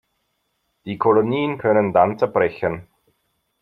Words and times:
Die 0.85 0.97
Kolonien 0.97 1.59
können 1.59 1.93
dann 1.93 2.17
zerbrechen. 2.17 2.87